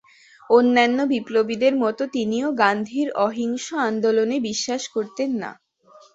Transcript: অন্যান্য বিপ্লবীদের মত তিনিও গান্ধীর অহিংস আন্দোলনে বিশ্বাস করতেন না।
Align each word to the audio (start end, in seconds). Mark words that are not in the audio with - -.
অন্যান্য 0.49 0.97
বিপ্লবীদের 1.11 1.73
মত 1.83 1.99
তিনিও 2.13 2.47
গান্ধীর 2.61 3.07
অহিংস 3.25 3.65
আন্দোলনে 3.89 4.37
বিশ্বাস 4.47 4.83
করতেন 4.87 5.29
না। 5.41 5.51